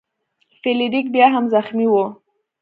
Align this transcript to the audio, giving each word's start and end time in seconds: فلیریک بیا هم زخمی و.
فلیریک 0.61 1.05
بیا 1.13 1.27
هم 1.35 1.45
زخمی 1.53 1.87
و. 1.89 1.93